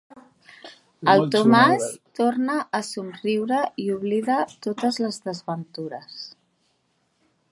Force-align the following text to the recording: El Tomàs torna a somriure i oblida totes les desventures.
El 1.11 1.19
Tomàs 1.35 1.85
torna 2.19 2.55
a 2.79 2.79
somriure 2.87 3.61
i 3.85 3.87
oblida 3.97 4.39
totes 4.67 4.99
les 5.05 5.23
desventures. 5.31 6.19